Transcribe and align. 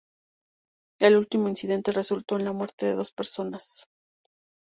El 0.99 1.15
último 1.15 1.47
incidente, 1.47 1.91
resultó 1.91 2.35
en 2.35 2.45
la 2.45 2.53
muerte 2.53 2.87
de 2.87 2.95
dos 2.95 3.11
personas. 3.11 3.87